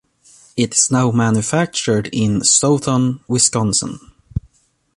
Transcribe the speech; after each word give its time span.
It 0.57 0.73
is 0.73 0.89
now 0.89 1.11
manufactured 1.11 2.09
in 2.11 2.41
Stoughton, 2.43 3.19
Wisconsin. 3.27 3.99